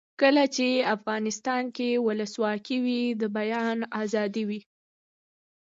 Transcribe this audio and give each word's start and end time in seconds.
کله 0.21 0.43
چې 0.55 0.67
افغانستان 0.95 1.63
کې 1.75 1.89
ولسواکي 2.07 2.77
وي 2.85 3.01
د 3.21 3.23
بیان 3.37 3.77
آزادي 4.01 4.43
وي. 4.49 4.59